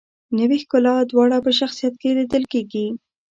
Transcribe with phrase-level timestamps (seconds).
[0.37, 2.87] نوې ښکلا دواړه په شخصیت کې لیدل کیږي.